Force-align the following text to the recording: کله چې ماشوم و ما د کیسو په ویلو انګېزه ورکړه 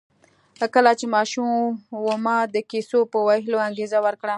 کله 0.75 0.91
چې 0.99 1.05
ماشوم 1.15 1.61
و 2.05 2.07
ما 2.25 2.37
د 2.55 2.57
کیسو 2.71 2.99
په 3.11 3.17
ویلو 3.27 3.57
انګېزه 3.67 3.97
ورکړه 4.05 4.29